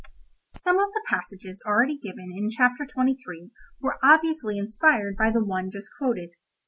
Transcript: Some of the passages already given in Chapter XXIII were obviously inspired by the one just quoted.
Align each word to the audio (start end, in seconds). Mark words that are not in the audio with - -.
Some 0.57 0.79
of 0.79 0.91
the 0.93 1.03
passages 1.07 1.61
already 1.63 1.95
given 1.95 2.33
in 2.35 2.49
Chapter 2.49 2.85
XXIII 2.89 3.51
were 3.79 3.99
obviously 4.01 4.57
inspired 4.57 5.15
by 5.15 5.29
the 5.29 5.43
one 5.45 5.69
just 5.69 5.89
quoted. 5.99 6.31